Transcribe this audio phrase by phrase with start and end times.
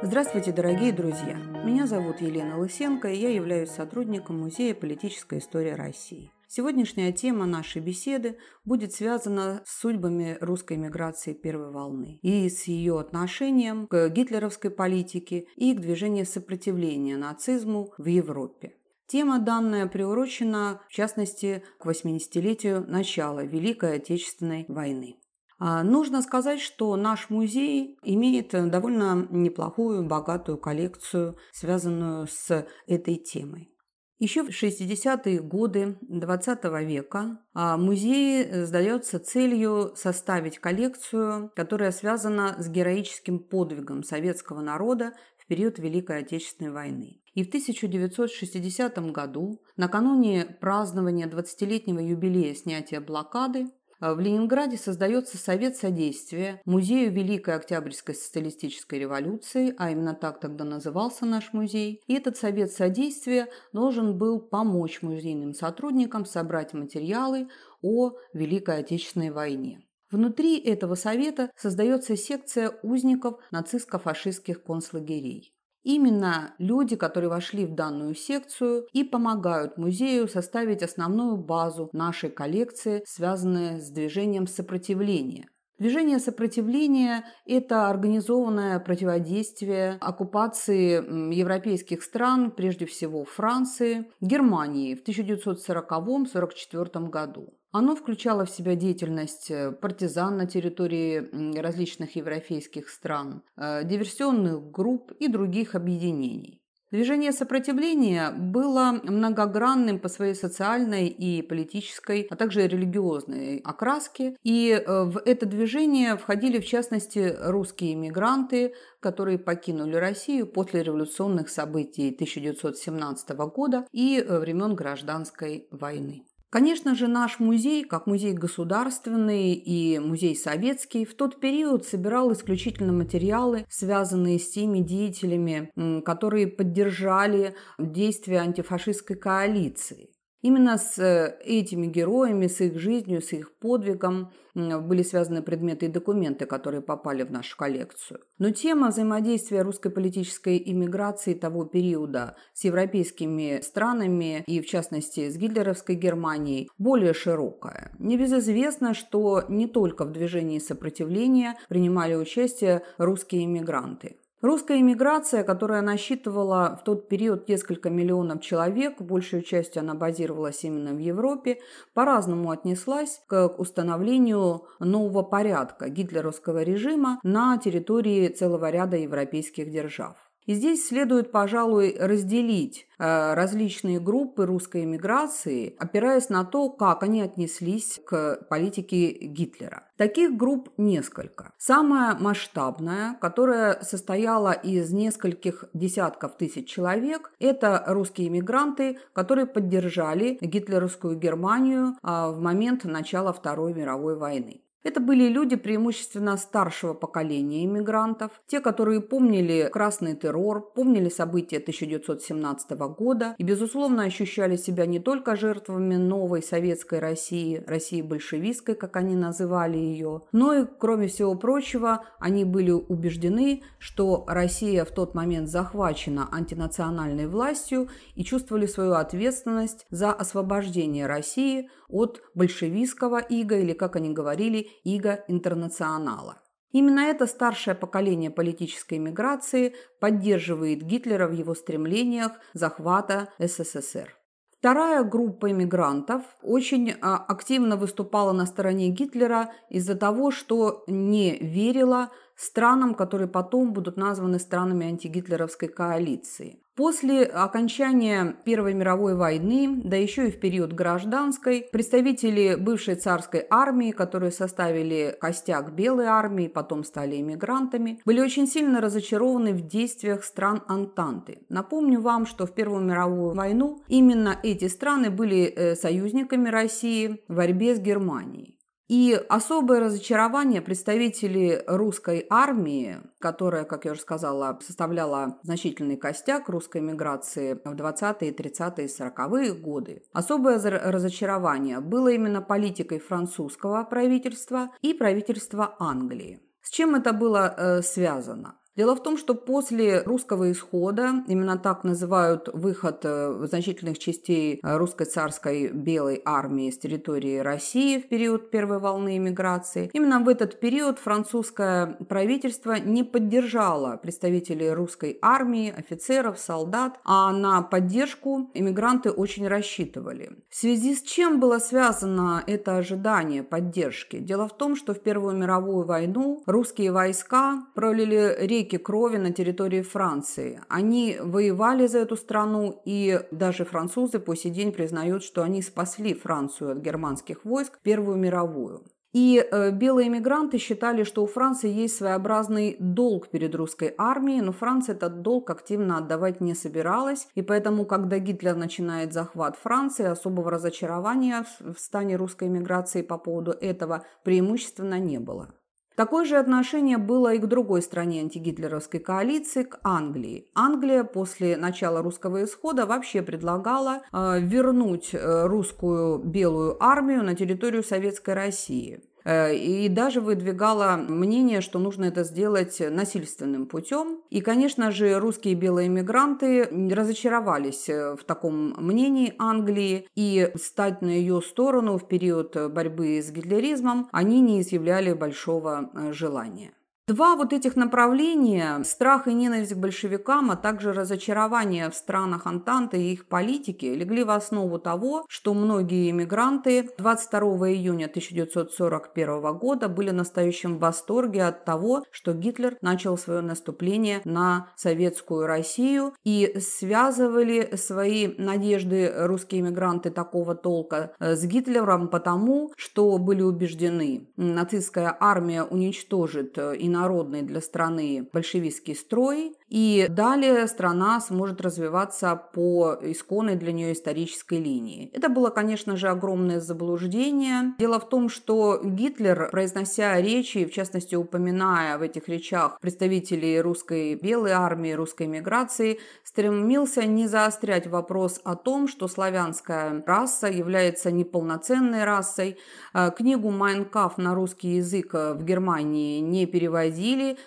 [0.00, 1.34] Здравствуйте, дорогие друзья!
[1.64, 6.30] Меня зовут Елена Лысенко, и я являюсь сотрудником Музея политической истории России.
[6.46, 13.00] Сегодняшняя тема нашей беседы будет связана с судьбами русской миграции первой волны и с ее
[13.00, 18.76] отношением к гитлеровской политике и к движению сопротивления нацизму в Европе.
[19.08, 25.17] Тема данная приурочена, в частности, к 80-летию начала Великой Отечественной войны.
[25.58, 33.72] А, нужно сказать, что наш музей имеет довольно неплохую, богатую коллекцию, связанную с этой темой.
[34.20, 42.68] Еще в 60-е годы XX века а, музей сдается целью составить коллекцию, которая связана с
[42.68, 47.20] героическим подвигом советского народа в период Великой Отечественной войны.
[47.34, 53.66] И в 1960 году, накануне празднования 20-летнего юбилея снятия блокады,
[54.00, 61.26] в Ленинграде создается Совет содействия Музею Великой Октябрьской социалистической революции, а именно так тогда назывался
[61.26, 62.00] наш музей.
[62.06, 67.48] И этот Совет содействия должен был помочь музейным сотрудникам собрать материалы
[67.82, 69.84] о Великой Отечественной войне.
[70.12, 75.52] Внутри этого совета создается секция узников нацистско-фашистских концлагерей.
[75.88, 83.02] Именно люди, которые вошли в данную секцию и помогают музею составить основную базу нашей коллекции,
[83.06, 85.48] связанную с движением сопротивления.
[85.78, 97.54] Движение сопротивления– это организованное противодействие оккупации европейских стран, прежде всего Франции, Германии в 1940-1944 году.
[97.70, 105.12] Оно включало в себя деятельность э, партизан на территории различных европейских стран, э, диверсионных групп
[105.12, 106.62] и других объединений.
[106.90, 114.34] Движение сопротивления было многогранным по своей социальной и политической, а также религиозной окраске.
[114.42, 121.50] И э, в это движение входили, в частности, русские иммигранты, которые покинули Россию после революционных
[121.50, 126.24] событий 1917 года и времен Гражданской войны.
[126.50, 132.92] Конечно же, наш музей, как музей государственный и музей советский, в тот период собирал исключительно
[132.92, 135.70] материалы, связанные с теми деятелями,
[136.06, 140.08] которые поддержали действия антифашистской коалиции.
[140.40, 145.88] Именно с э, этими героями, с их жизнью, с их подвигом были связаны предметы и
[145.88, 148.20] документы, которые попали в нашу коллекцию.
[148.38, 155.36] Но тема взаимодействия русской политической иммиграции того периода с европейскими странами и, в частности, с
[155.36, 157.92] гитлеровской Германией более широкая.
[157.98, 164.17] Небезызвестно, что не только в движении сопротивления принимали участие русские иммигранты.
[164.40, 170.92] Русская иммиграция, которая насчитывала в тот период несколько миллионов человек, большую частью она базировалась именно
[170.92, 171.58] в Европе,
[171.92, 180.27] по-разному отнеслась к установлению нового порядка гитлеровского режима на территории целого ряда европейских держав.
[180.48, 187.20] И здесь следует, пожалуй, разделить э, различные группы русской эмиграции, опираясь на то, как они
[187.20, 189.82] отнеслись к политике Гитлера.
[189.98, 191.52] Таких групп несколько.
[191.58, 201.18] Самая масштабная, которая состояла из нескольких десятков тысяч человек, это русские эмигранты, которые поддержали гитлеровскую
[201.18, 204.62] Германию а, в момент начала Второй мировой войны.
[204.84, 212.70] Это были люди преимущественно старшего поколения иммигрантов, те, которые помнили красный террор, помнили события 1917
[212.96, 219.16] года и, безусловно, ощущали себя не только жертвами новой советской России, России большевистской, как они
[219.16, 225.48] называли ее, но и, кроме всего прочего, они были убеждены, что Россия в тот момент
[225.48, 233.96] захвачена антинациональной властью и чувствовали свою ответственность за освобождение России от большевистского ига, или, как
[233.96, 236.42] они говорили, ига интернационала.
[236.72, 244.14] Именно это старшее поколение политической миграции поддерживает Гитлера в его стремлениях захвата СССР.
[244.58, 252.10] Вторая группа иммигрантов очень а, активно выступала на стороне Гитлера из-за того, что не верила
[252.38, 256.60] странам, которые потом будут названы странами антигитлеровской коалиции.
[256.76, 263.90] После окончания Первой мировой войны, да еще и в период гражданской, представители бывшей царской армии,
[263.90, 270.62] которые составили костяк белой армии, потом стали иммигрантами, были очень сильно разочарованы в действиях стран
[270.68, 271.40] Антанты.
[271.48, 277.34] Напомню вам, что в Первую мировую войну именно эти страны были э, союзниками России в
[277.34, 278.57] борьбе с Германией.
[278.88, 286.80] И особое разочарование представители русской армии, которая, как я уже сказала, составляла значительный костяк русской
[286.80, 290.02] миграции в 20-е, 30-е, 40-е годы.
[290.14, 296.40] Особое разочарование было именно политикой французского правительства и правительства Англии.
[296.62, 298.58] С чем это было э, связано?
[298.78, 304.76] Дело в том, что после русского исхода, именно так называют выход э, значительных частей э,
[304.76, 310.60] русской царской белой армии с территории России в период первой волны иммиграции, именно в этот
[310.60, 319.48] период французское правительство не поддержало представителей русской армии, офицеров, солдат, а на поддержку иммигранты очень
[319.48, 320.36] рассчитывали.
[320.50, 324.20] В связи с чем было связано это ожидание поддержки?
[324.20, 329.32] Дело в том, что в Первую мировую войну русские войска пролили реки реки крови на
[329.32, 330.60] территории Франции.
[330.68, 336.14] Они воевали за эту страну, и даже французы по сей день признают, что они спасли
[336.14, 338.82] Францию от германских войск Первую мировую.
[339.14, 344.52] И э, белые мигранты считали, что у Франции есть своеобразный долг перед русской армией, но
[344.52, 347.26] Франция этот долг активно отдавать не собиралась.
[347.34, 353.52] И поэтому, когда Гитлер начинает захват Франции, особого разочарования в стане русской миграции по поводу
[353.52, 355.54] этого преимущественно не было.
[355.98, 360.46] Такое же отношение было и к другой стране антигитлеровской коалиции, к Англии.
[360.54, 367.82] Англия после начала русского исхода вообще предлагала э, вернуть э, русскую белую армию на территорию
[367.82, 369.00] Советской России.
[369.24, 374.20] Э, и даже выдвигала мнение, что нужно это сделать насильственным путем.
[374.30, 381.10] И, конечно же, русские белые мигранты разочаровались э, в таком мнении Англии и стать на
[381.10, 386.72] ее сторону в период борьбы с гитлеризмом они не изъявляли большого э, желания.
[387.08, 393.02] Два вот этих направления, страх и ненависть к большевикам, а также разочарование в странах Антанты
[393.02, 397.40] и их политики, легли в основу того, что многие иммигранты 22
[397.70, 404.68] июня 1941 года были в настоящем восторге от того, что Гитлер начал свое наступление на
[404.76, 413.40] советскую Россию и связывали свои надежды русские иммигранты такого толка с Гитлером потому, что были
[413.40, 422.40] убеждены, нацистская армия уничтожит и народный для страны большевистский строй, и далее страна сможет развиваться
[422.54, 425.10] по исконной для нее исторической линии.
[425.12, 427.74] Это было, конечно же, огромное заблуждение.
[427.78, 434.14] Дело в том, что Гитлер, произнося речи, в частности, упоминая в этих речах представителей русской
[434.14, 442.04] белой армии, русской миграции, стремился не заострять вопрос о том, что славянская раса является неполноценной
[442.04, 442.56] расой.
[442.92, 446.87] А, книгу «Майнкаф» на русский язык в Германии не переводили,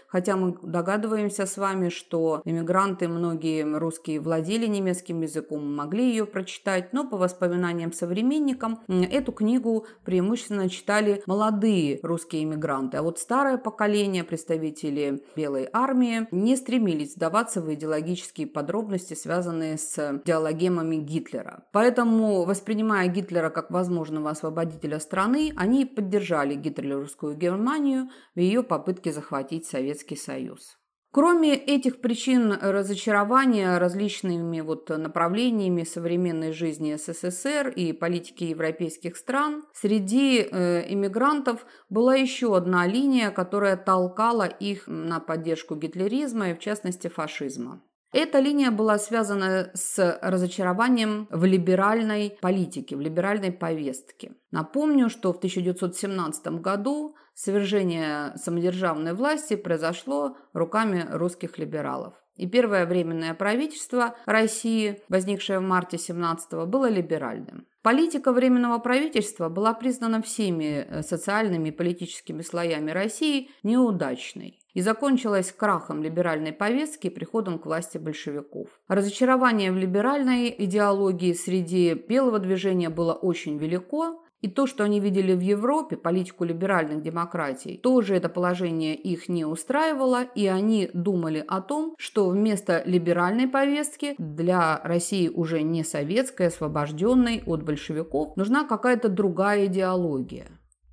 [0.08, 6.26] хотя мы догадываемся с вами, что что иммигранты, многие русские владели немецким языком, могли ее
[6.26, 12.98] прочитать, но по воспоминаниям современникам эту книгу преимущественно читали молодые русские иммигранты.
[12.98, 20.22] А вот старое поколение, представители Белой армии, не стремились сдаваться в идеологические подробности, связанные с
[20.26, 21.64] диалогемами Гитлера.
[21.72, 29.66] Поэтому, воспринимая Гитлера как возможного освободителя страны, они поддержали гитлеровскую Германию в ее попытке захватить
[29.68, 30.78] Советский Союз.
[31.14, 40.40] Кроме этих причин разочарования различными вот направлениями современной жизни СССР и политики европейских стран, среди
[40.40, 47.10] э, иммигрантов была еще одна линия, которая толкала их на поддержку гитлеризма и, в частности,
[47.10, 47.84] фашизма.
[48.14, 54.34] Эта линия была связана с разочарованием в либеральной политике, в либеральной повестке.
[54.52, 62.14] Напомню, что в 1917 году свержение самодержавной власти произошло руками русских либералов.
[62.36, 67.66] И первое временное правительство России, возникшее в марте 17 было либеральным.
[67.84, 75.52] Политика Временного правительства была признана всеми э, социальными и политическими слоями России неудачной и закончилась
[75.52, 78.68] крахом либеральной повестки и приходом к власти большевиков.
[78.88, 85.34] Разочарование в либеральной идеологии среди белого движения было очень велико, и то, что они видели
[85.34, 91.62] в Европе, политику либеральных демократий, тоже это положение их не устраивало, и они думали о
[91.62, 99.10] том, что вместо либеральной повестки для России уже не советской, освобожденной от большевиков, нужна какая-то
[99.10, 100.48] другая идеология.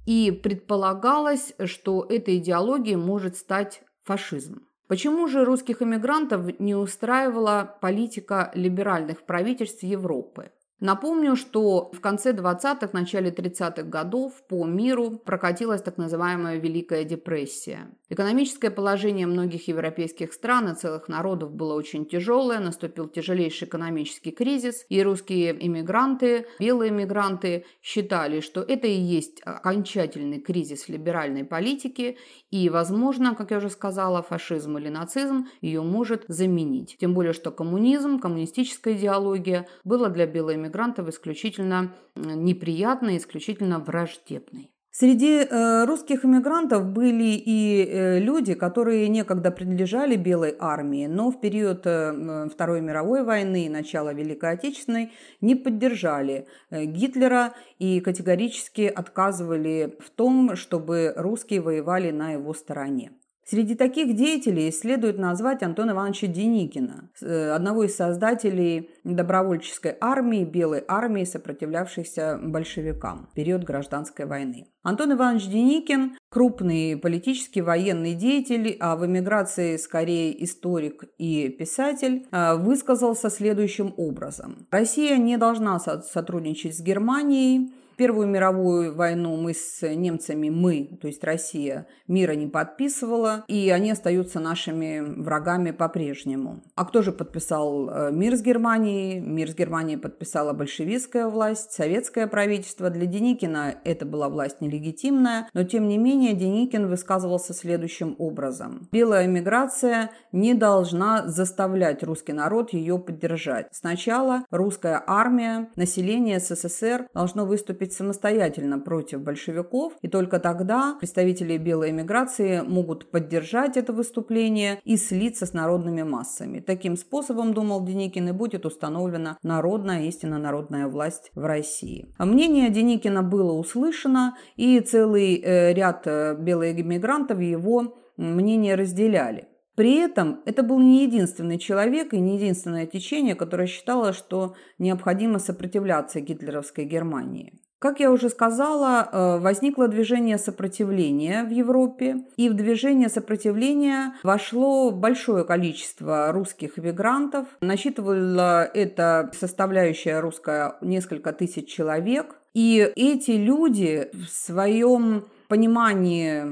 [0.07, 4.63] И предполагалось, что эта идеология может стать фашизм.
[4.89, 10.51] Почему же русских эмигрантов не устраивала политика либеральных правительств Европы?
[10.81, 17.89] Напомню, что в конце 20-х, начале 30-х годов по миру прокатилась так называемая Великая депрессия.
[18.11, 24.87] Экономическое положение многих европейских стран и целых народов было очень тяжелое, наступил тяжелейший экономический кризис,
[24.89, 32.19] и русские иммигранты, белые иммигранты считали, что это и есть окончательный кризис либеральной политики,
[32.51, 36.97] и, возможно, как я уже сказала, фашизм или нацизм ее может заменить.
[37.01, 44.71] Тем более, что коммунизм, коммунистическая идеология была для белых иммигрантов исключительно неприятной, исключительно враждебной.
[44.91, 51.41] Среди э, русских иммигрантов были и э, люди, которые некогда принадлежали Белой армии, но в
[51.41, 58.93] период э, Второй мировой войны и начала Великой Отечественной не поддержали э, Гитлера и категорически
[58.93, 63.13] отказывали в том, чтобы русские воевали на его стороне.
[63.51, 70.85] Среди таких деятелей следует назвать Антона Ивановича Деникина, э, одного из создателей добровольческой армии, белой
[70.87, 74.67] армии, сопротивлявшейся большевикам в период гражданской войны.
[74.83, 82.55] Антон Иванович Деникин– крупный политический военный деятель, а в эмиграции скорее историк и писатель, э,
[82.57, 84.67] высказался следующим образом.
[84.71, 91.25] Россия не должна сотрудничать с Германией, Первую мировую войну мы с немцами, мы, то есть
[91.25, 96.63] Россия, мира не подписывала, и они остаются нашими врагами по-прежнему.
[96.77, 99.19] А кто же подписал э, мир с Германией?
[99.19, 102.89] Мир с Германией подписала большевистская власть, советское правительство.
[102.89, 108.89] Для Деникина это была власть нелегитимная, но тем не менее Деникин высказывался следующим образом.
[108.93, 113.67] Белая миграция не должна заставлять русский народ ее поддержать.
[113.73, 121.59] Сначала русская армия, население СССР должно выступить выступить самостоятельно против большевиков, и только тогда представители
[121.59, 126.61] белой эмиграции могут поддержать это выступление и слиться с народными массами.
[126.61, 132.07] Таким способом, думал Деникин, и будет установлена народная, истинно народная власть в России.
[132.19, 139.49] Мнение Деникина было услышано, и целый э, ряд э, белых эмигрантов его мнение разделяли.
[139.79, 145.39] При этом это был не единственный человек и не единственное течение, которое считало, что необходимо
[145.39, 147.53] сопротивляться гитлеровской Германии.
[147.79, 154.91] Как я уже сказала, э, возникло движение сопротивления в Европе, и в движение сопротивления вошло
[154.91, 157.47] большое количество русских эмигрантов.
[157.61, 162.35] Насчитывала это составляющая русская несколько тысяч человек.
[162.53, 166.43] И эти люди в своем понимании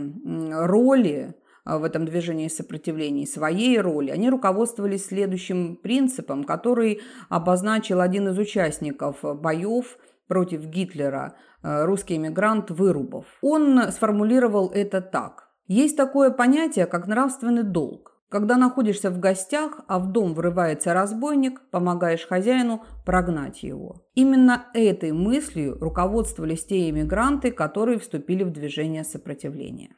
[0.65, 8.29] роли э, в этом движении сопротивления, своей роли, они руководствовались следующим принципом, который обозначил один
[8.29, 13.27] из участников боев против Гитлера э, русский эмигрант Вырубов.
[13.43, 15.49] Он сформулировал это так.
[15.67, 18.17] Есть такое понятие, как нравственный долг.
[18.29, 24.05] Когда находишься в гостях, а в дом врывается разбойник, помогаешь хозяину прогнать его.
[24.15, 29.95] Именно этой мыслью руководствовались те эмигранты, которые вступили в движение сопротивления.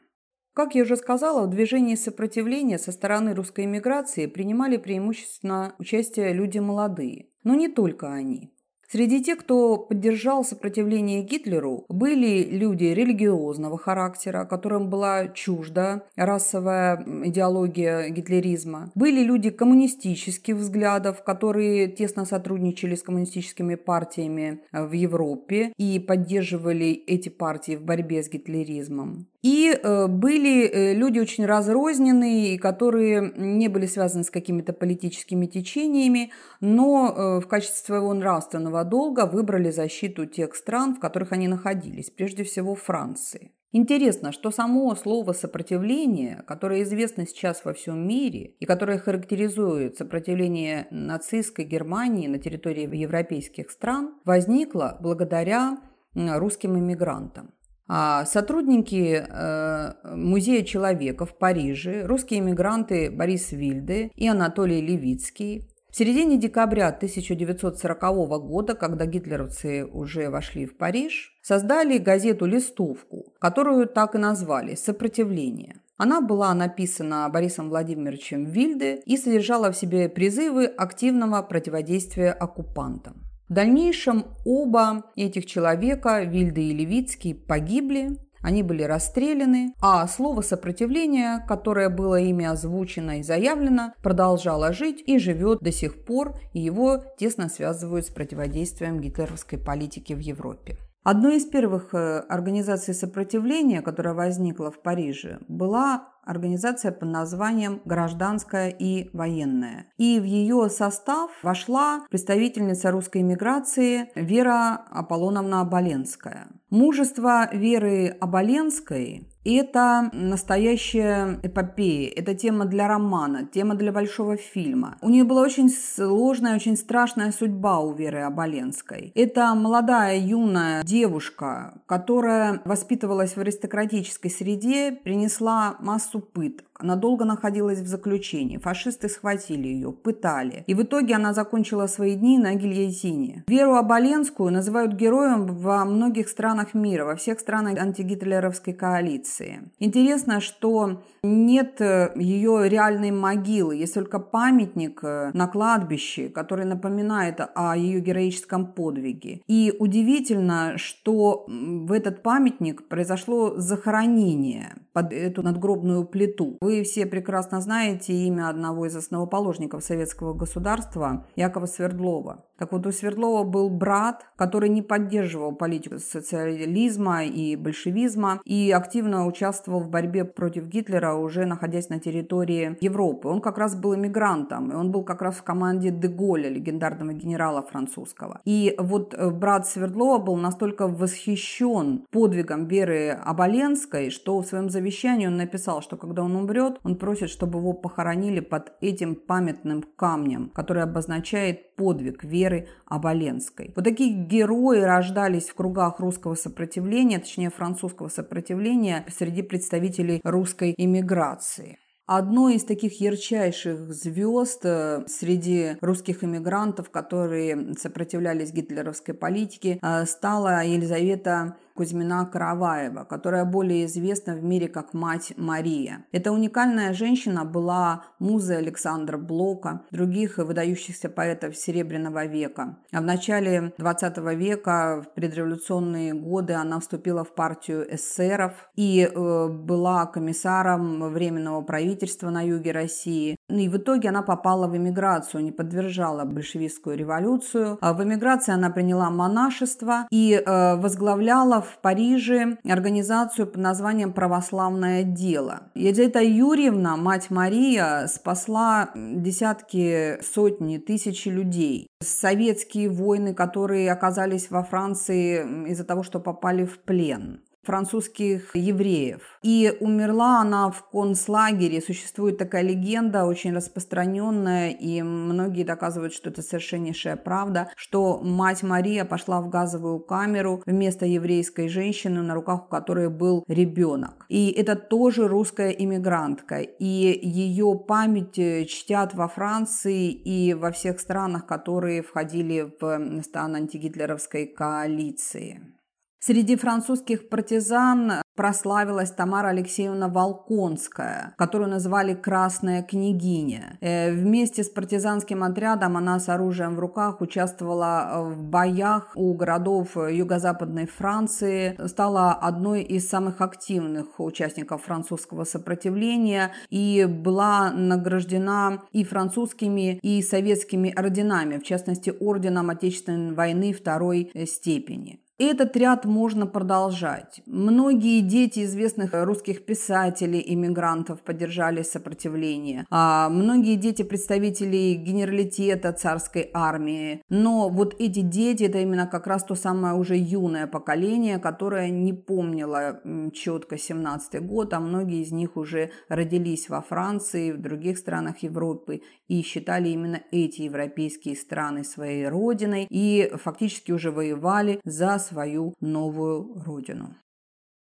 [0.53, 6.59] Как я уже сказала, в движении сопротивления со стороны русской эмиграции принимали преимущественно участие люди
[6.59, 7.29] молодые.
[7.43, 8.53] Но не только они.
[8.91, 18.09] Среди тех, кто поддержал сопротивление Гитлеру, были люди религиозного характера, которым была чужда расовая идеология
[18.09, 18.91] гитлеризма.
[18.95, 27.29] Были люди коммунистических взглядов, которые тесно сотрудничали с коммунистическими партиями в Европе и поддерживали эти
[27.29, 29.27] партии в борьбе с гитлеризмом.
[29.41, 36.31] И э, были э, люди очень разрозненные, которые не были связаны с какими-то политическими течениями,
[36.59, 42.09] но э, в качестве своего нравственного долга выбрали защиту тех стран, в которых они находились,
[42.09, 43.53] прежде всего Франции.
[43.71, 50.87] Интересно, что само слово «сопротивление», которое известно сейчас во всем мире и которое характеризует сопротивление
[50.89, 55.77] нацистской Германии на территории европейских стран, возникло благодаря
[56.15, 57.53] русским иммигрантам.
[57.91, 65.95] А сотрудники э, Музея человека в Париже, русские эмигранты Борис Вильде и Анатолий Левицкий, в
[65.97, 68.01] середине декабря 1940
[68.43, 75.77] года, когда гитлеровцы уже вошли в Париж, создали газету-листовку, которую так и назвали «Сопротивление».
[75.97, 83.28] Она была написана Борисом Владимировичем Вильде и содержала в себе призывы активного противодействия оккупантам.
[83.49, 91.43] В дальнейшем оба этих человека, Вильда и Левицкий, погибли, они были расстреляны, а слово «сопротивление»,
[91.47, 97.03] которое было ими озвучено и заявлено, продолжало жить и живет до сих пор, и его
[97.17, 100.77] тесно связывают с противодействием гитлеровской политики в Европе.
[101.03, 108.69] Одной из первых э, организаций сопротивления, которая возникла в Париже, была организация под названием «Гражданская
[108.69, 109.85] и военная».
[109.97, 116.47] И в ее состав вошла представительница русской эмиграции Вера Аполлоновна Оболенская.
[116.69, 124.97] Мужество Веры Оболенской это настоящая эпопея, это тема для романа, тема для большого фильма.
[125.01, 129.11] У нее была очень сложная, очень страшная судьба у Веры Оболенской.
[129.15, 136.68] Это молодая, юная девушка, которая воспитывалась в аристократической среде, принесла массу пыток.
[136.79, 138.57] Она долго находилась в заключении.
[138.57, 140.63] Фашисты схватили ее, пытали.
[140.65, 143.43] И в итоге она закончила свои дни на гильотине.
[143.47, 149.69] Веру Оболенскую называют героем во многих странах мира, во всех странах антигитлеровской коалиции.
[149.79, 157.41] Интересно, что нет э, ее реальной могилы, есть только памятник э, на кладбище, который напоминает
[157.55, 159.41] о ее героическом подвиге.
[159.47, 166.57] И удивительно, что в этот памятник произошло захоронение под эту надгробную плиту.
[166.59, 172.43] Вы все прекрасно знаете имя одного из основоположников советского государства Якова Свердлова.
[172.59, 179.25] Так вот, у Свердлова был брат, который не поддерживал политику социализма и большевизма и активно
[179.25, 183.29] участвовал в борьбе против Гитлера, уже находясь на территории Европы.
[183.29, 187.61] Он как раз был иммигрантом, и он был как раз в команде Деголя, легендарного генерала
[187.61, 188.41] французского.
[188.43, 194.88] И вот э, брат Свердлова был настолько восхищен подвигом Веры Оболенской, что в своем завещании
[195.27, 200.49] он написал, что когда он умрет, он просит, чтобы его похоронили под этим памятным камнем,
[200.49, 203.71] который обозначает подвиг Веры Веры Оболенской.
[203.75, 211.77] Вот такие герои рождались в кругах русского сопротивления, точнее французского сопротивления среди представителей русской иммиграции.
[212.11, 220.65] Одной из таких ярчайших звезд э, среди русских иммигрантов, которые сопротивлялись гитлеровской политике, э, стала
[220.65, 226.05] Елизавета Кузьмина Караваева, которая более известна в мире как мать Мария.
[226.11, 232.77] Эта уникальная женщина была музой Александра Блока, других выдающихся поэтов Серебряного века.
[232.91, 239.47] А в начале 20 века, в предреволюционные годы, она вступила в партию эсеров и э,
[239.47, 243.37] была комиссаром Временного правительства на юге России.
[243.49, 247.77] И в итоге она попала в эмиграцию, не поддержала большевистскую революцию.
[247.81, 255.03] А в эмиграции она приняла монашество и э, возглавляла в Париже организацию под названием «Православное
[255.03, 255.61] дело».
[255.75, 261.87] Елизавета Юрьевна, мать Мария, спасла десятки, сотни, тысячи людей.
[262.01, 269.21] Советские войны, которые оказались во Франции из-за того, что попали в плен французских евреев.
[269.43, 271.81] И умерла она в концлагере.
[271.81, 279.05] Существует такая легенда, очень распространенная, и многие доказывают, что это совершеннейшая правда, что мать Мария
[279.05, 284.25] пошла в газовую камеру вместо еврейской женщины, на руках у которой был ребенок.
[284.29, 286.59] И это тоже русская иммигрантка.
[286.59, 294.47] И ее память чтят во Франции и во всех странах, которые входили в стан антигитлеровской
[294.47, 295.78] коалиции.
[296.21, 303.77] Среди французских партизан прославилась Тамара Алексеевна Волконская, которую называли «Красная княгиня».
[303.79, 309.33] Э, вместе с партизанским отрядом она с оружием в руках участвовала э, в боях у
[309.33, 319.05] городов юго-западной Франции, стала одной из самых активных участников французского сопротивления и была награждена и
[319.05, 325.21] французскими, и советскими орденами, в частности, орденом Отечественной войны второй степени.
[325.39, 327.41] Этот ряд можно продолжать.
[327.45, 332.85] Многие дети известных русских писателей, иммигрантов поддержали сопротивление.
[332.89, 337.23] А многие дети представителей генералитета царской армии.
[337.29, 342.11] Но вот эти дети, это именно как раз то самое уже юное поколение, которое не
[342.11, 342.99] помнило
[343.31, 349.03] четко 17 год, а многие из них уже родились во Франции, в других странах Европы
[349.29, 356.61] и считали именно эти европейские страны своей родиной и фактически уже воевали за свою новую
[356.65, 357.15] родину.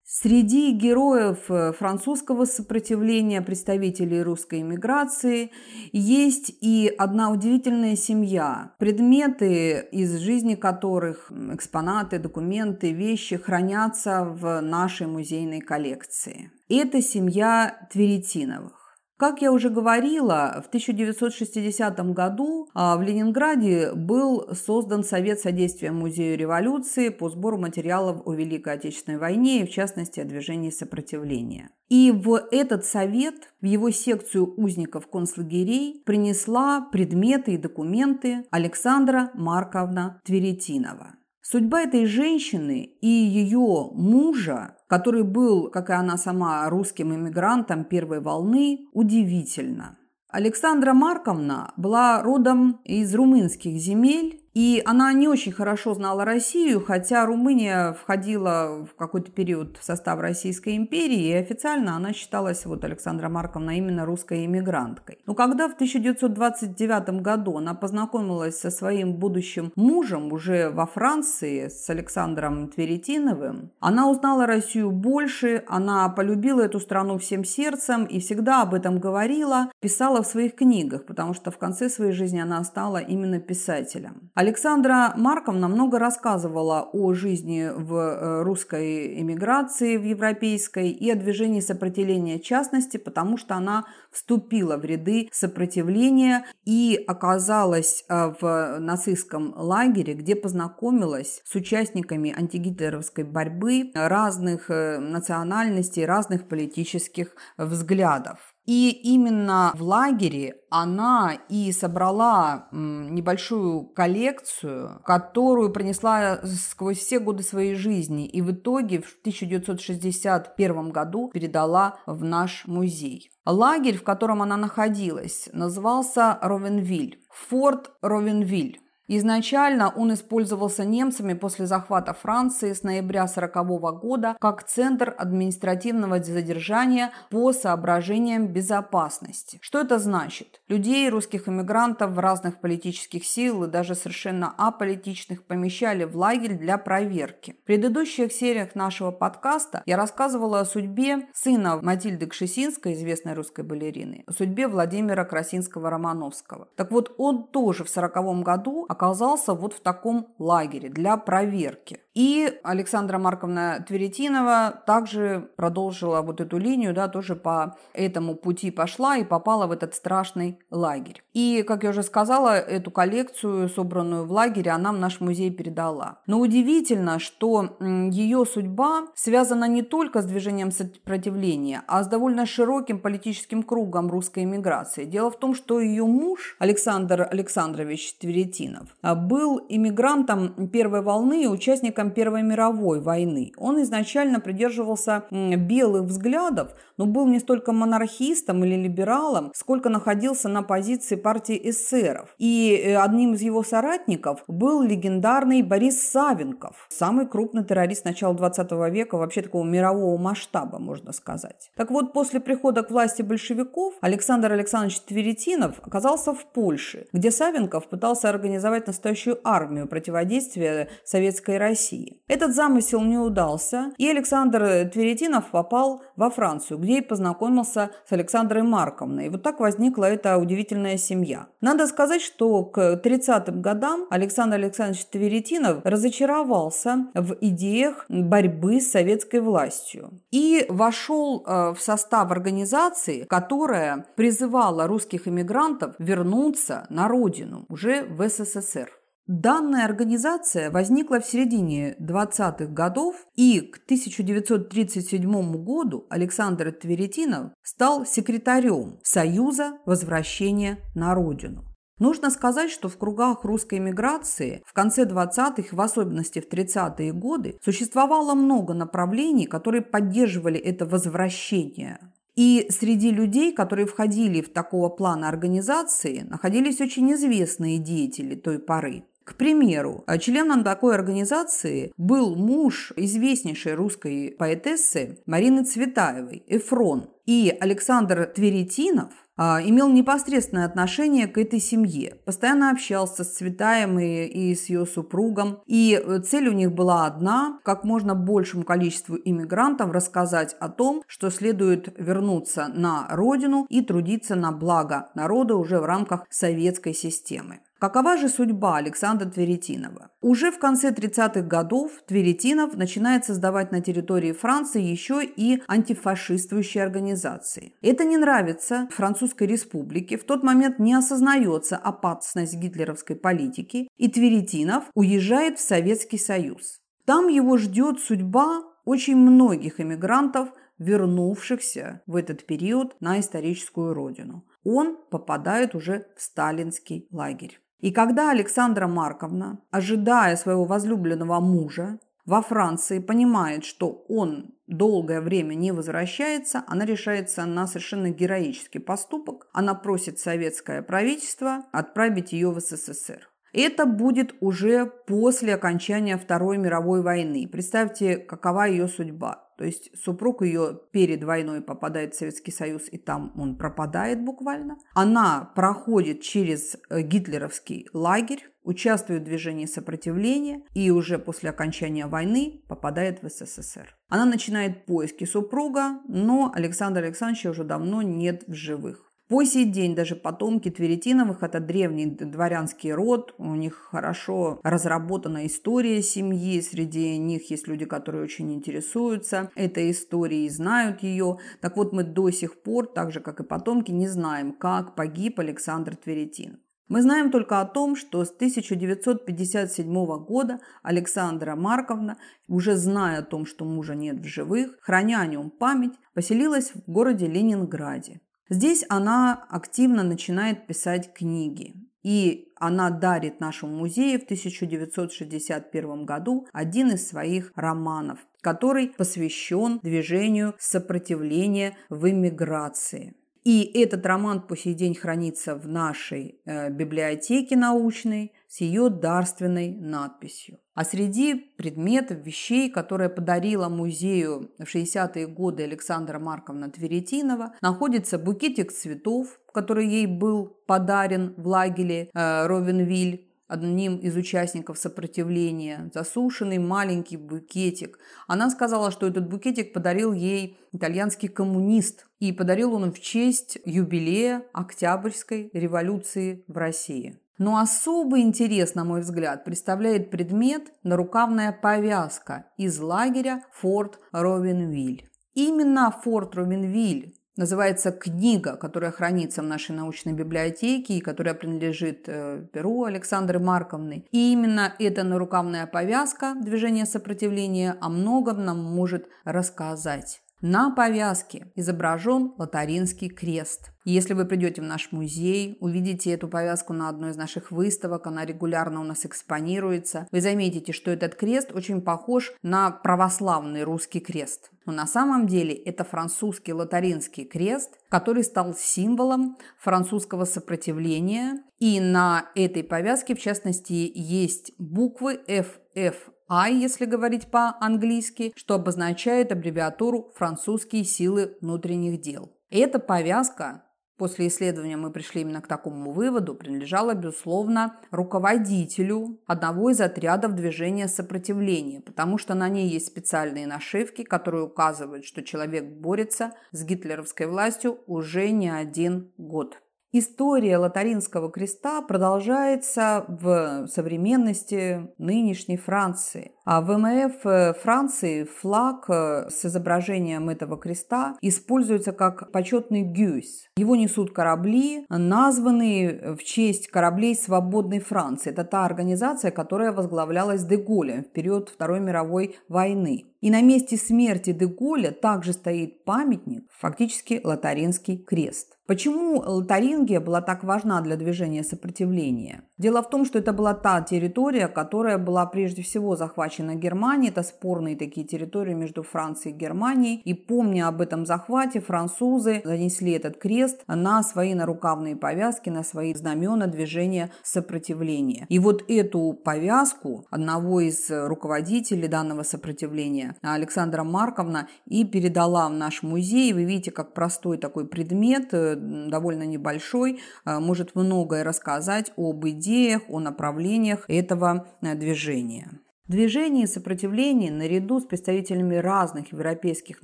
[0.06, 5.52] Среди героев э, французского сопротивления, представителей русской эмиграции,
[5.94, 15.08] есть и одна удивительная семья, предметы из жизни которых, экспонаты, документы, вещи хранятся в нашей
[15.08, 16.52] музейной коллекции.
[16.68, 18.83] Это семья Тверетиновых.
[19.24, 26.38] Как я уже говорила, в 1960 году а, в Ленинграде был создан Совет содействия Музею
[26.38, 31.70] революции по сбору материалов о Великой Отечественной войне и, в частности, о движении сопротивления.
[31.88, 40.20] И в этот совет, в его секцию узников концлагерей, принесла предметы и документы Александра Марковна
[40.26, 41.16] Тверетинова.
[41.46, 48.22] Судьба этой женщины и ее мужа, который был, как и она сама, русским иммигрантом первой
[48.22, 49.98] волны, удивительна.
[50.30, 57.26] Александра Марковна была родом из румынских земель И она не очень хорошо знала Россию, хотя
[57.26, 63.30] Румыния входила в какой-то период в состав Российской империи, и официально она считалась, вот Александра
[63.30, 65.20] Марковна, именно русской иммигранткой.
[65.26, 71.90] Но когда в 1929 году она познакомилась со своим будущим мужем уже во Франции, с
[71.90, 78.76] Александром Тверетиновым, она узнала Россию больше, она полюбила эту страну всем сердцем и всегда об
[78.76, 83.40] этом говорила, писала в своих книгах, потому что в конце своей жизни она стала именно
[83.40, 84.30] писателем.
[84.44, 91.62] Александра Марковна много рассказывала о жизни в э, русской эмиграции, в европейской, и о движении
[91.62, 99.54] сопротивления в частности, потому что она вступила в ряды сопротивления и оказалась э, в нацистском
[99.56, 108.53] лагере, где познакомилась с участниками антигитлеровской борьбы разных э, национальностей, разных политических взглядов.
[108.66, 117.76] И именно в лагере она и собрала небольшую коллекцию, которую принесла сквозь все годы своей
[117.76, 123.32] жизни и в итоге в 1961 году передала в наш музей.
[123.46, 128.83] Лагерь, в котором она находилась, назывался Ровенвиль, форт Ровенвиль.
[129.08, 137.12] Изначально он использовался немцами после захвата Франции с ноября 1940 года как центр административного задержания
[137.30, 139.60] по соображениям безопасности.
[139.62, 140.62] Что это значит?
[140.70, 146.78] Людей, русских иммигрантов в разных политических сил и даже совершенно аполитичных помещали в лагерь для
[146.78, 147.56] проверки.
[147.64, 154.24] В предыдущих сериях нашего подкаста я рассказывала о судьбе сына Матильды Кшесинской, известной русской балерины,
[154.28, 156.70] о судьбе Владимира Красинского-Романовского.
[156.76, 162.00] Так вот, он тоже в 1940 году оказался вот в таком лагере для проверки.
[162.14, 169.18] И Александра Марковна Тверетинова также продолжила вот эту линию, да, тоже по этому пути пошла
[169.18, 171.24] и попала в этот страшный лагерь.
[171.34, 176.20] И, как я уже сказала, эту коллекцию, собранную в лагере, она в наш музей передала.
[176.28, 183.00] Но удивительно, что ее судьба связана не только с движением сопротивления, а с довольно широким
[183.00, 185.06] политическим кругом русской эмиграции.
[185.06, 192.03] Дело в том, что ее муж Александр Александрович Тверетинов был иммигрантом первой волны и участником
[192.04, 193.52] участником Первой мировой войны.
[193.58, 200.64] Он изначально придерживался белых взглядов, но был не столько монархистом или либералом, сколько находился на
[200.64, 202.36] позиции партии эсеров.
[202.40, 208.72] И э, одним из его соратников был легендарный Борис Савенков, самый крупный террорист начала 20
[208.92, 211.72] века, вообще такого мирового масштаба, можно сказать.
[211.76, 217.88] Так вот, после прихода к власти большевиков Александр Александрович Тверетинов оказался в Польше, где Савенков
[217.90, 221.93] пытался организовать настоящую армию противодействия советской России.
[221.94, 222.22] России.
[222.28, 228.64] Этот замысел не удался, и Александр Тверетинов попал во Францию, где и познакомился с Александрой
[228.64, 229.26] Марковной.
[229.26, 231.48] И вот так возникла эта удивительная семья.
[231.62, 239.40] Надо сказать, что к 30-м годам Александр Александрович Тверетинов разочаровался в идеях борьбы с советской
[239.40, 248.04] властью и вошел э, в состав организации, которая призывала русских иммигрантов вернуться на родину, уже
[248.04, 248.90] в СССР.
[249.26, 259.00] Данная организация возникла в середине 20-х годов, и к 1937 году Александр Тверетинов стал секретарем
[259.02, 261.64] Союза возвращения на родину.
[262.00, 267.58] Нужно сказать, что в кругах русской эмиграции в конце 20-х, в особенности в 30-е годы,
[267.64, 272.12] существовало много направлений, которые поддерживали это возвращение.
[272.36, 279.06] И среди людей, которые входили в такого плана организации, находились очень известные деятели той поры.
[279.24, 287.10] К примеру, членом такой организации был муж известнейшей русской поэтессы Марины Цветаевой, Эфрон.
[287.26, 292.18] И Александр Тверетинов а, имел непосредственное отношение к этой семье.
[292.26, 295.60] Постоянно общался с Цветаем и, и с ее супругом.
[295.66, 301.04] И э, цель у них была одна– как можно большему количеству иммигрантов рассказать о том,
[301.08, 307.62] что следует вернуться на родину и трудиться на благо народа уже в рамках советской системы.
[307.84, 310.10] Какова же судьба Александра Тверетинова?
[310.22, 317.74] Уже в конце 30-х годов Тверетинов начинает создавать на территории Франции еще и антифашистующие организации.
[317.82, 324.86] Это не нравится Французской республике, в тот момент не осознается опасность гитлеровской политики, и Тверетинов
[324.94, 326.80] уезжает в Советский Союз.
[327.04, 334.46] Там его ждет судьба очень многих эмигрантов, вернувшихся в этот период на историческую родину.
[334.64, 337.60] Он попадает уже в сталинский лагерь.
[337.84, 345.56] И когда Александра Марковна, ожидая своего возлюбленного мужа во Франции, понимает, что он долгое время
[345.56, 349.50] не возвращается, она решается на совершенно героический поступок.
[349.52, 353.28] Она просит советское правительство отправить ее в СССР.
[353.52, 357.50] Это будет уже после окончания Второй мировой войны.
[357.52, 359.43] Представьте, какова ее судьба.
[359.58, 364.78] То есть супруг ее перед войной попадает в Советский Союз, и там он пропадает буквально.
[364.94, 372.64] Она проходит через э, гитлеровский лагерь, участвует в движении сопротивления и уже после окончания войны
[372.68, 373.96] попадает в СССР.
[374.10, 379.13] Она начинает поиски супруга, но Александра Александровича уже давно нет в живых.
[379.30, 386.02] По сей день даже потомки Тверетиновых– это древний дворянский род, у них хорошо разработана история
[386.02, 391.38] семьи, среди них есть люди, которые очень интересуются этой историей, знают ее.
[391.62, 395.40] Так вот, мы до сих пор, так же как и потомки, не знаем, как погиб
[395.40, 396.60] Александр Тверетин.
[396.90, 402.18] Мы знаем только о том, что с 1957 года Александра Марковна,
[402.50, 406.92] уже зная о том, что мужа нет в живых, храня о нем память, поселилась в
[406.92, 408.20] городе Ленинграде.
[408.54, 411.74] Здесь она активно начинает писать книги.
[412.04, 420.54] И она дарит нашему музею в 1961 году один из своих романов, который посвящен движению
[420.60, 423.16] сопротивления в эмиграции.
[423.44, 429.76] И этот роман по сей день хранится в нашей э, библиотеке научной с ее дарственной
[429.76, 430.60] надписью.
[430.76, 438.72] А среди предметов, вещей, которые подарила музею в 60-е годы Александра Марковна Тверетинова, находится букетик
[438.72, 447.18] цветов, который ей был подарен в лагере э, Ровенвиль одним из участников сопротивления, засушенный маленький
[447.18, 448.00] букетик.
[448.28, 454.44] Она сказала, что этот букетик подарил ей итальянский коммунист, и подарил он в честь юбилея
[454.54, 457.20] Октябрьской революции в России.
[457.38, 465.10] Но особый интерес, на мой взгляд, представляет предмет нарукавная повязка из лагеря Форт Ровенвиль.
[465.34, 472.46] Именно Форт Ровенвиль называется книга, которая хранится в нашей научной библиотеке и которая принадлежит э,
[472.52, 474.06] Перу Александры Марковны.
[474.12, 480.23] И именно эта нарукавная повязка движения сопротивления о многом нам может рассказать.
[480.46, 483.72] На повязке изображен латаринский крест.
[483.86, 488.26] Если вы придете в наш музей, увидите эту повязку на одной из наших выставок, она
[488.26, 494.52] регулярно у нас экспонируется, вы заметите, что этот крест очень похож на православный русский крест.
[494.66, 501.42] Но на самом деле это французский латаринский крест, который стал символом французского сопротивления.
[501.60, 505.96] И на этой повязке, в частности, есть буквы FF
[506.36, 512.32] I, если говорить по-английски, что обозначает аббревиатуру «французские силы внутренних дел».
[512.50, 513.64] эта повязка
[513.96, 520.88] После исследования мы пришли именно к такому выводу, принадлежала, безусловно, руководителю одного из отрядов движения
[520.88, 527.28] сопротивления, потому что на ней есть специальные нашивки, которые указывают, что человек борется с гитлеровской
[527.28, 529.63] властью уже не один год.
[529.96, 536.32] История Лотаринского креста продолжается в современности нынешней Франции.
[536.46, 543.48] А в МФ э, Франции флаг э, с изображением этого креста используется как почетный гюйс.
[543.56, 548.32] Его несут корабли, названные в честь кораблей свободной Франции.
[548.32, 553.06] Это та организация, которая возглавлялась Деголем в период Второй мировой войны.
[553.22, 558.58] И на месте смерти Деголя также стоит памятник, фактически лотаринский крест.
[558.68, 562.44] Почему Лотарингия была так важна для движения сопротивления?
[562.58, 567.12] Дело в том, что это была та территория, которая была прежде всего захвачена Германией.
[567.12, 570.02] Это спорные такие территории между Францией и Германией.
[570.06, 575.94] И помня об этом захвате, французы занесли этот крест на свои нарукавные повязки, на свои
[575.94, 578.26] знамена движения сопротивления.
[578.30, 585.84] И вот эту повязку одного из руководителей данного сопротивления, Александра Марковна, и передала в наш
[585.84, 586.34] музей.
[586.34, 592.82] Вы видите, как простой такой предмет, э, довольно небольшой, э, может многое рассказать об идеях,
[592.90, 595.63] о направлениях этого э, движения.
[595.94, 599.84] Движение сопротивления наряду с представителями разных европейских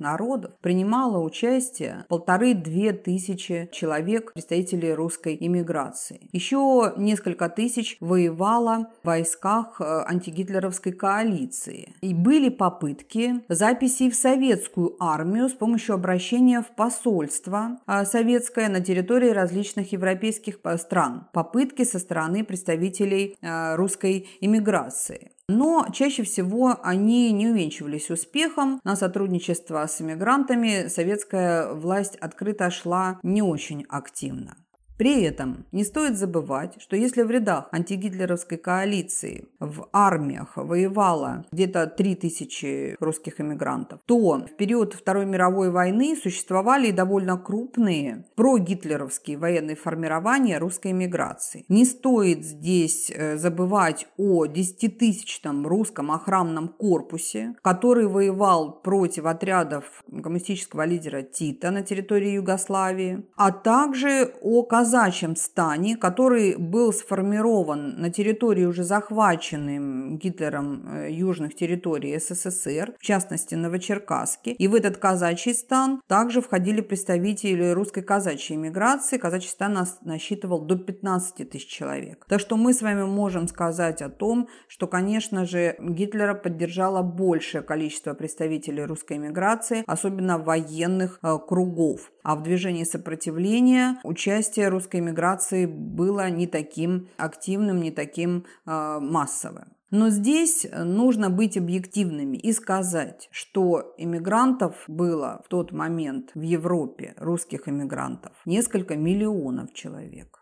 [0.00, 6.28] народов принимало участие полторы-две тысячи человек, представителей русской иммиграции.
[6.32, 11.94] Еще несколько тысяч воевало в войсках э, антигитлеровской коалиции.
[12.00, 18.80] И были попытки записи в советскую армию с помощью обращения в посольство э, советское на
[18.80, 21.28] территории различных европейских э, стран.
[21.32, 25.30] Попытки со стороны представителей русской иммиграции.
[25.52, 28.80] Но чаще всего они не увенчивались успехом.
[28.84, 34.56] На сотрудничество с иммигрантами советская власть открыто шла не очень активно.
[35.00, 41.86] При этом не стоит забывать, что если в рядах антигитлеровской коалиции в армиях воевало где-то
[41.86, 49.74] 3000 русских эмигрантов, то в период Второй мировой войны существовали и довольно крупные прогитлеровские военные
[49.74, 51.64] формирования русской эмиграции.
[51.70, 60.84] Не стоит здесь э, забывать о 10-тысячном русском охранном корпусе, который воевал против отрядов коммунистического
[60.84, 68.64] лидера Тита на территории Югославии, а также о казачьем стане, который был сформирован на территории
[68.64, 74.50] уже захваченным Гитлером э, южных территорий СССР, в частности Новочеркасске.
[74.50, 79.18] И в этот казачий стан также входили представители русской казачьей эмиграции.
[79.18, 82.26] Казачий стан нас насчитывал до 15 тысяч человек.
[82.28, 87.62] Так что мы с вами можем сказать о том, что, конечно же, Гитлера поддержало большее
[87.62, 92.10] количество представителей русской эмиграции, особенно военных э, кругов.
[92.22, 99.72] А в движении сопротивления участие русской эмиграции было не таким активным, не таким э, массовым.
[99.90, 107.14] Но здесь нужно быть объективными и сказать, что иммигрантов было в тот момент в Европе,
[107.16, 110.40] русских иммигрантов, несколько миллионов человек.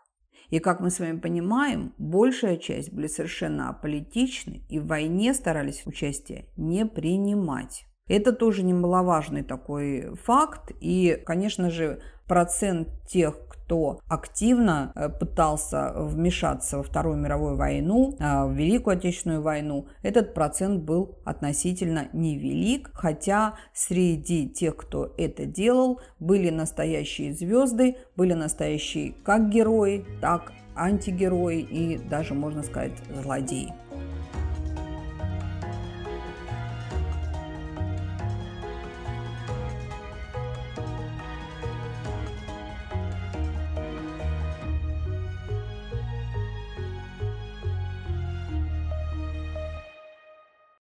[0.49, 5.85] И, как мы с вами понимаем, большая часть были совершенно аполитичны и в войне старались
[5.85, 7.85] участие не принимать.
[8.09, 10.71] Это тоже немаловажный такой факт.
[10.81, 18.45] И, конечно же, процент тех, кто активно э, пытался вмешаться во Вторую мировую войну, э,
[18.45, 26.01] в Великую Отечественную войну, этот процент был относительно невелик, хотя среди тех, кто это делал,
[26.19, 33.73] были настоящие звезды, были настоящие как герои, так антигерои и даже, можно сказать, злодеи.